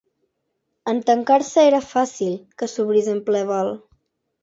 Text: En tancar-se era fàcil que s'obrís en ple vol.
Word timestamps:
En 0.93 1.01
tancar-se 1.09 1.67
era 1.73 1.83
fàcil 1.91 2.35
que 2.57 2.73
s'obrís 2.75 3.15
en 3.17 3.25
ple 3.31 3.47
vol. 3.55 3.75